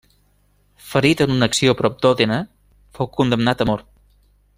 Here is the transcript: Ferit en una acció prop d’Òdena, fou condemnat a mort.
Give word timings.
Ferit 0.93 1.19
en 1.25 1.33
una 1.33 1.49
acció 1.53 1.75
prop 1.81 1.99
d’Òdena, 2.05 2.39
fou 2.99 3.11
condemnat 3.19 3.63
a 3.67 3.69
mort. 3.73 3.93